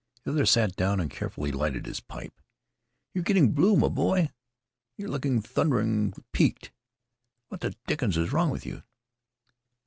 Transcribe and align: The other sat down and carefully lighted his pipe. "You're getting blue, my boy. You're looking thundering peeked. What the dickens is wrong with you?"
The 0.23 0.31
other 0.31 0.45
sat 0.47 0.75
down 0.75 0.99
and 0.99 1.11
carefully 1.11 1.51
lighted 1.51 1.85
his 1.85 1.99
pipe. 1.99 2.33
"You're 3.13 3.23
getting 3.23 3.51
blue, 3.51 3.75
my 3.77 3.87
boy. 3.87 4.31
You're 4.97 5.09
looking 5.09 5.43
thundering 5.43 6.15
peeked. 6.31 6.71
What 7.49 7.61
the 7.61 7.75
dickens 7.85 8.17
is 8.17 8.31
wrong 8.33 8.49
with 8.49 8.65
you?" 8.65 8.81